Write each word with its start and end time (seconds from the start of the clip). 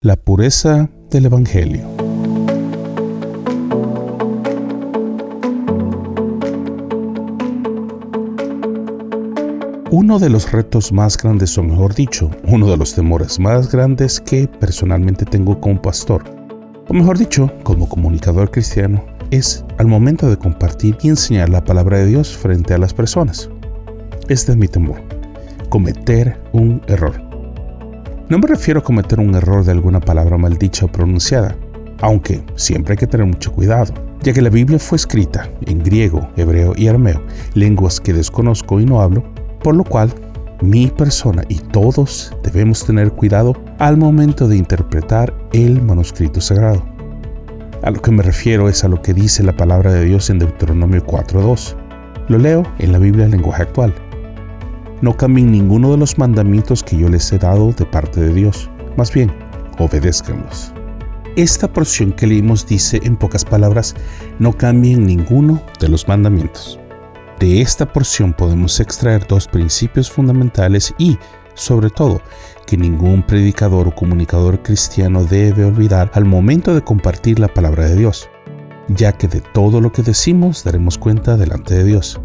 La 0.00 0.14
pureza 0.14 0.88
del 1.10 1.26
Evangelio. 1.26 1.84
Uno 9.90 10.20
de 10.20 10.30
los 10.30 10.52
retos 10.52 10.92
más 10.92 11.16
grandes, 11.16 11.58
o 11.58 11.64
mejor 11.64 11.96
dicho, 11.96 12.30
uno 12.44 12.70
de 12.70 12.76
los 12.76 12.94
temores 12.94 13.40
más 13.40 13.72
grandes 13.72 14.20
que 14.20 14.46
personalmente 14.46 15.24
tengo 15.24 15.60
como 15.60 15.82
pastor, 15.82 16.22
o 16.86 16.94
mejor 16.94 17.18
dicho, 17.18 17.50
como 17.64 17.88
comunicador 17.88 18.52
cristiano, 18.52 19.04
es 19.32 19.64
al 19.78 19.88
momento 19.88 20.30
de 20.30 20.38
compartir 20.38 20.96
y 21.02 21.08
enseñar 21.08 21.48
la 21.48 21.64
palabra 21.64 21.98
de 21.98 22.06
Dios 22.06 22.36
frente 22.36 22.72
a 22.72 22.78
las 22.78 22.94
personas. 22.94 23.50
Este 24.28 24.52
es 24.52 24.58
mi 24.58 24.68
temor, 24.68 25.02
cometer 25.70 26.40
un 26.52 26.80
error. 26.86 27.27
No 28.28 28.38
me 28.38 28.46
refiero 28.46 28.80
a 28.80 28.84
cometer 28.84 29.20
un 29.20 29.34
error 29.34 29.64
de 29.64 29.72
alguna 29.72 30.00
palabra 30.00 30.36
maldicha 30.36 30.84
o 30.84 30.92
pronunciada, 30.92 31.56
aunque 32.02 32.44
siempre 32.56 32.92
hay 32.92 32.98
que 32.98 33.06
tener 33.06 33.26
mucho 33.26 33.50
cuidado, 33.50 33.94
ya 34.20 34.34
que 34.34 34.42
la 34.42 34.50
Biblia 34.50 34.78
fue 34.78 34.96
escrita 34.96 35.48
en 35.64 35.82
griego, 35.82 36.28
hebreo 36.36 36.74
y 36.76 36.88
arameo, 36.88 37.22
lenguas 37.54 37.98
que 38.00 38.12
desconozco 38.12 38.80
y 38.80 38.84
no 38.84 39.00
hablo, 39.00 39.24
por 39.62 39.74
lo 39.74 39.82
cual 39.82 40.12
mi 40.60 40.88
persona 40.88 41.42
y 41.48 41.54
todos 41.54 42.36
debemos 42.42 42.84
tener 42.84 43.12
cuidado 43.12 43.54
al 43.78 43.96
momento 43.96 44.46
de 44.46 44.58
interpretar 44.58 45.34
el 45.54 45.80
manuscrito 45.80 46.42
sagrado. 46.42 46.84
A 47.82 47.90
lo 47.90 48.02
que 48.02 48.10
me 48.10 48.22
refiero 48.22 48.68
es 48.68 48.84
a 48.84 48.88
lo 48.88 49.00
que 49.00 49.14
dice 49.14 49.42
la 49.42 49.56
palabra 49.56 49.90
de 49.90 50.04
Dios 50.04 50.28
en 50.28 50.38
Deuteronomio 50.38 51.02
4.2. 51.02 51.76
Lo 52.28 52.36
leo 52.36 52.62
en 52.78 52.92
la 52.92 52.98
Biblia 52.98 53.24
en 53.24 53.30
lenguaje 53.30 53.62
actual 53.62 53.94
no 55.00 55.16
cambien 55.16 55.52
ninguno 55.52 55.90
de 55.92 55.98
los 55.98 56.18
mandamientos 56.18 56.82
que 56.82 56.96
yo 56.96 57.08
les 57.08 57.32
he 57.32 57.38
dado 57.38 57.72
de 57.72 57.86
parte 57.86 58.20
de 58.20 58.32
Dios. 58.32 58.68
Más 58.96 59.12
bien, 59.12 59.32
obedézcanlos. 59.78 60.72
Esta 61.36 61.72
porción 61.72 62.12
que 62.12 62.26
leímos 62.26 62.66
dice 62.66 63.00
en 63.04 63.16
pocas 63.16 63.44
palabras, 63.44 63.94
no 64.38 64.52
cambien 64.52 65.06
ninguno 65.06 65.62
de 65.78 65.88
los 65.88 66.08
mandamientos. 66.08 66.80
De 67.38 67.60
esta 67.60 67.86
porción 67.92 68.32
podemos 68.32 68.80
extraer 68.80 69.24
dos 69.24 69.46
principios 69.46 70.10
fundamentales 70.10 70.92
y, 70.98 71.16
sobre 71.54 71.90
todo, 71.90 72.20
que 72.66 72.76
ningún 72.76 73.22
predicador 73.22 73.86
o 73.86 73.94
comunicador 73.94 74.62
cristiano 74.64 75.22
debe 75.22 75.64
olvidar 75.64 76.10
al 76.14 76.24
momento 76.24 76.74
de 76.74 76.82
compartir 76.82 77.38
la 77.38 77.46
palabra 77.46 77.88
de 77.88 77.94
Dios, 77.94 78.28
ya 78.88 79.12
que 79.12 79.28
de 79.28 79.40
todo 79.40 79.80
lo 79.80 79.92
que 79.92 80.02
decimos 80.02 80.64
daremos 80.64 80.98
cuenta 80.98 81.36
delante 81.36 81.74
de 81.74 81.84
Dios. 81.84 82.20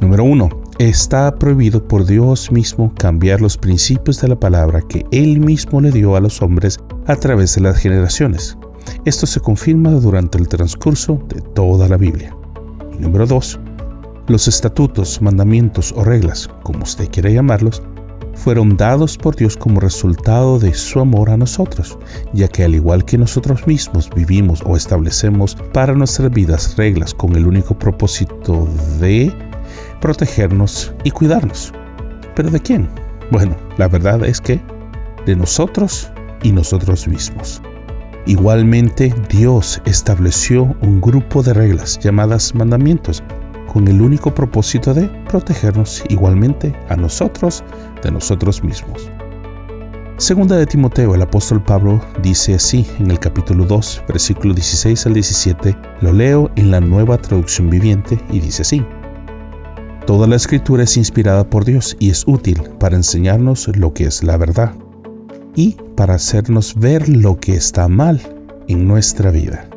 Número 0.00 0.24
1. 0.24 0.65
Está 0.78 1.34
prohibido 1.34 1.88
por 1.88 2.04
Dios 2.04 2.52
mismo 2.52 2.92
cambiar 2.94 3.40
los 3.40 3.56
principios 3.56 4.20
de 4.20 4.28
la 4.28 4.38
palabra 4.38 4.82
que 4.82 5.06
Él 5.10 5.40
mismo 5.40 5.80
le 5.80 5.90
dio 5.90 6.16
a 6.16 6.20
los 6.20 6.42
hombres 6.42 6.78
a 7.06 7.16
través 7.16 7.54
de 7.54 7.62
las 7.62 7.78
generaciones. 7.78 8.58
Esto 9.06 9.26
se 9.26 9.40
confirma 9.40 9.92
durante 9.92 10.36
el 10.36 10.48
transcurso 10.48 11.18
de 11.28 11.40
toda 11.40 11.88
la 11.88 11.96
Biblia. 11.96 12.36
Número 12.98 13.26
2. 13.26 13.58
Los 14.28 14.48
estatutos, 14.48 15.22
mandamientos 15.22 15.94
o 15.96 16.04
reglas, 16.04 16.50
como 16.62 16.82
usted 16.82 17.08
quiera 17.08 17.30
llamarlos, 17.30 17.82
fueron 18.34 18.76
dados 18.76 19.16
por 19.16 19.34
Dios 19.34 19.56
como 19.56 19.80
resultado 19.80 20.58
de 20.58 20.74
su 20.74 21.00
amor 21.00 21.30
a 21.30 21.38
nosotros, 21.38 21.98
ya 22.34 22.48
que 22.48 22.64
al 22.64 22.74
igual 22.74 23.06
que 23.06 23.16
nosotros 23.16 23.66
mismos 23.66 24.10
vivimos 24.14 24.62
o 24.66 24.76
establecemos 24.76 25.56
para 25.72 25.94
nuestras 25.94 26.30
vidas 26.30 26.76
reglas 26.76 27.14
con 27.14 27.34
el 27.34 27.46
único 27.46 27.78
propósito 27.78 28.68
de 29.00 29.32
protegernos 30.06 30.94
y 31.02 31.10
cuidarnos. 31.10 31.72
¿Pero 32.36 32.48
de 32.48 32.60
quién? 32.60 32.88
Bueno, 33.32 33.56
la 33.76 33.88
verdad 33.88 34.24
es 34.24 34.40
que 34.40 34.60
de 35.26 35.34
nosotros 35.34 36.12
y 36.44 36.52
nosotros 36.52 37.08
mismos. 37.08 37.60
Igualmente, 38.24 39.12
Dios 39.28 39.82
estableció 39.84 40.76
un 40.80 41.00
grupo 41.00 41.42
de 41.42 41.54
reglas 41.54 41.98
llamadas 41.98 42.54
mandamientos 42.54 43.20
con 43.72 43.88
el 43.88 44.00
único 44.00 44.32
propósito 44.32 44.94
de 44.94 45.08
protegernos 45.28 46.04
igualmente 46.08 46.72
a 46.88 46.94
nosotros 46.94 47.64
de 48.04 48.12
nosotros 48.12 48.62
mismos. 48.62 49.10
Segunda 50.18 50.56
de 50.56 50.66
Timoteo, 50.66 51.16
el 51.16 51.22
apóstol 51.22 51.60
Pablo 51.64 52.00
dice 52.22 52.54
así 52.54 52.86
en 53.00 53.10
el 53.10 53.18
capítulo 53.18 53.64
2, 53.64 54.04
versículo 54.06 54.54
16 54.54 55.04
al 55.06 55.14
17, 55.14 55.76
lo 56.00 56.12
leo 56.12 56.48
en 56.54 56.70
la 56.70 56.80
nueva 56.80 57.18
traducción 57.18 57.68
viviente 57.68 58.20
y 58.30 58.38
dice 58.38 58.62
así. 58.62 58.86
Toda 60.06 60.28
la 60.28 60.36
escritura 60.36 60.84
es 60.84 60.96
inspirada 60.96 61.50
por 61.50 61.64
Dios 61.64 61.96
y 61.98 62.10
es 62.10 62.22
útil 62.28 62.62
para 62.78 62.94
enseñarnos 62.94 63.66
lo 63.76 63.92
que 63.92 64.04
es 64.04 64.22
la 64.22 64.36
verdad 64.36 64.72
y 65.56 65.76
para 65.96 66.14
hacernos 66.14 66.76
ver 66.76 67.08
lo 67.08 67.40
que 67.40 67.56
está 67.56 67.88
mal 67.88 68.20
en 68.68 68.86
nuestra 68.86 69.32
vida. 69.32 69.68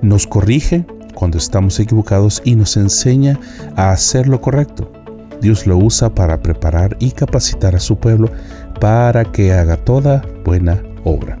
Nos 0.00 0.28
corrige 0.28 0.86
cuando 1.14 1.38
estamos 1.38 1.80
equivocados 1.80 2.40
y 2.44 2.54
nos 2.54 2.76
enseña 2.76 3.40
a 3.74 3.90
hacer 3.90 4.28
lo 4.28 4.40
correcto. 4.40 4.92
Dios 5.40 5.66
lo 5.66 5.76
usa 5.76 6.14
para 6.14 6.40
preparar 6.40 6.96
y 7.00 7.10
capacitar 7.10 7.74
a 7.74 7.80
su 7.80 7.96
pueblo 7.96 8.30
para 8.80 9.24
que 9.24 9.52
haga 9.52 9.76
toda 9.76 10.24
buena 10.44 10.80
obra. 11.02 11.36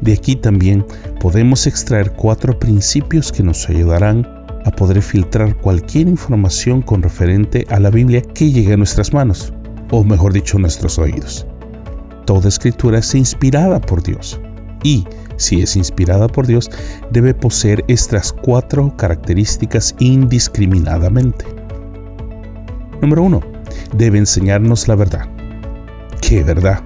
De 0.00 0.14
aquí 0.14 0.34
también 0.34 0.86
podemos 1.20 1.66
extraer 1.66 2.12
cuatro 2.12 2.58
principios 2.58 3.30
que 3.30 3.42
nos 3.42 3.68
ayudarán 3.68 4.41
a 4.64 4.70
poder 4.70 5.02
filtrar 5.02 5.56
cualquier 5.56 6.08
información 6.08 6.82
con 6.82 7.02
referente 7.02 7.66
a 7.70 7.80
la 7.80 7.90
Biblia 7.90 8.22
que 8.22 8.50
llegue 8.50 8.74
a 8.74 8.76
nuestras 8.76 9.12
manos, 9.12 9.52
o 9.90 10.04
mejor 10.04 10.32
dicho, 10.32 10.58
nuestros 10.58 10.98
oídos. 10.98 11.46
Toda 12.24 12.48
escritura 12.48 12.98
es 12.98 13.14
inspirada 13.14 13.80
por 13.80 14.02
Dios 14.02 14.40
y, 14.82 15.06
si 15.36 15.62
es 15.62 15.76
inspirada 15.76 16.28
por 16.28 16.46
Dios, 16.46 16.70
debe 17.10 17.34
poseer 17.34 17.84
estas 17.88 18.32
cuatro 18.32 18.96
características 18.96 19.94
indiscriminadamente. 19.98 21.44
Número 23.00 23.22
1. 23.22 23.40
Debe 23.96 24.18
enseñarnos 24.18 24.86
la 24.88 24.94
verdad. 24.94 25.28
¿Qué 26.20 26.44
verdad? 26.44 26.82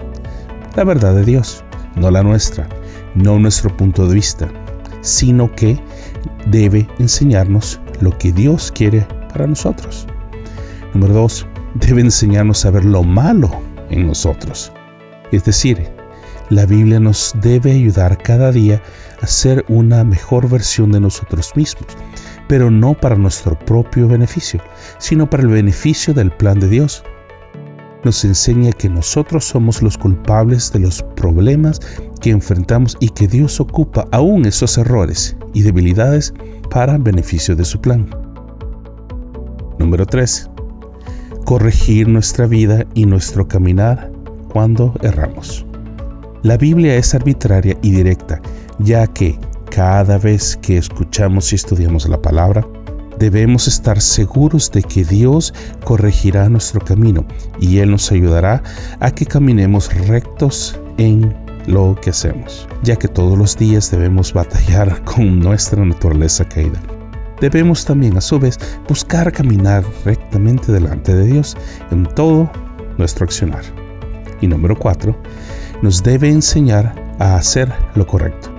La 0.76 0.84
verdad 0.84 1.14
de 1.14 1.24
Dios, 1.24 1.64
no 1.94 2.10
la 2.10 2.22
nuestra, 2.22 2.68
no 3.14 3.38
nuestro 3.38 3.74
punto 3.76 4.06
de 4.06 4.14
vista, 4.14 4.48
sino 5.02 5.54
que 5.54 5.78
debe 6.46 6.88
enseñarnos 6.98 7.80
lo 8.00 8.16
que 8.16 8.32
Dios 8.32 8.72
quiere 8.72 9.06
para 9.28 9.46
nosotros. 9.46 10.06
Número 10.94 11.14
dos, 11.14 11.46
debe 11.74 12.00
enseñarnos 12.00 12.64
a 12.64 12.70
ver 12.70 12.84
lo 12.84 13.02
malo 13.02 13.50
en 13.90 14.06
nosotros. 14.06 14.72
Es 15.32 15.44
decir, 15.44 15.90
la 16.48 16.64
Biblia 16.64 17.00
nos 17.00 17.34
debe 17.40 17.72
ayudar 17.72 18.18
cada 18.18 18.52
día 18.52 18.82
a 19.20 19.26
ser 19.26 19.64
una 19.68 20.04
mejor 20.04 20.48
versión 20.48 20.92
de 20.92 21.00
nosotros 21.00 21.52
mismos, 21.56 21.86
pero 22.48 22.70
no 22.70 22.94
para 22.94 23.16
nuestro 23.16 23.58
propio 23.58 24.06
beneficio, 24.06 24.60
sino 24.98 25.28
para 25.28 25.42
el 25.42 25.48
beneficio 25.48 26.14
del 26.14 26.30
plan 26.30 26.60
de 26.60 26.68
Dios 26.68 27.02
nos 28.06 28.24
enseña 28.24 28.70
que 28.70 28.88
nosotros 28.88 29.44
somos 29.44 29.82
los 29.82 29.98
culpables 29.98 30.72
de 30.72 30.78
los 30.78 31.02
problemas 31.16 31.80
que 32.20 32.30
enfrentamos 32.30 32.96
y 33.00 33.08
que 33.08 33.26
Dios 33.26 33.58
ocupa 33.60 34.06
aún 34.12 34.46
esos 34.46 34.78
errores 34.78 35.36
y 35.54 35.62
debilidades 35.62 36.32
para 36.70 36.98
beneficio 36.98 37.56
de 37.56 37.64
su 37.64 37.80
plan. 37.80 38.08
Número 39.80 40.06
3. 40.06 40.48
Corregir 41.44 42.06
nuestra 42.06 42.46
vida 42.46 42.86
y 42.94 43.06
nuestro 43.06 43.48
caminar 43.48 44.12
cuando 44.52 44.94
erramos. 45.02 45.66
La 46.44 46.56
Biblia 46.56 46.94
es 46.94 47.12
arbitraria 47.12 47.76
y 47.82 47.90
directa, 47.90 48.40
ya 48.78 49.08
que 49.08 49.36
cada 49.68 50.16
vez 50.16 50.56
que 50.62 50.78
escuchamos 50.78 51.52
y 51.52 51.56
estudiamos 51.56 52.08
la 52.08 52.22
palabra, 52.22 52.64
debemos 53.18 53.68
estar 53.68 54.00
seguros 54.00 54.70
de 54.70 54.82
que 54.82 55.04
Dios 55.04 55.54
corregirá 55.84 56.48
nuestro 56.48 56.80
camino 56.80 57.24
y 57.60 57.78
Él 57.78 57.90
nos 57.90 58.10
ayudará 58.12 58.62
a 59.00 59.10
que 59.10 59.26
caminemos 59.26 59.92
rectos 60.06 60.78
en 60.98 61.34
lo 61.66 61.96
que 62.00 62.10
hacemos, 62.10 62.68
ya 62.82 62.96
que 62.96 63.08
todos 63.08 63.36
los 63.36 63.56
días 63.56 63.90
debemos 63.90 64.32
batallar 64.32 65.02
con 65.04 65.40
nuestra 65.40 65.84
naturaleza 65.84 66.44
caída. 66.44 66.80
Debemos 67.40 67.84
también 67.84 68.16
a 68.16 68.20
su 68.22 68.38
vez 68.38 68.58
buscar 68.88 69.30
caminar 69.30 69.84
rectamente 70.04 70.72
delante 70.72 71.14
de 71.14 71.26
Dios 71.26 71.56
en 71.90 72.06
todo 72.06 72.50
nuestro 72.96 73.24
accionar. 73.24 73.62
Y 74.40 74.46
número 74.46 74.78
4, 74.78 75.14
nos 75.82 76.02
debe 76.02 76.30
enseñar 76.30 76.94
a 77.18 77.36
hacer 77.36 77.70
lo 77.94 78.06
correcto. 78.06 78.55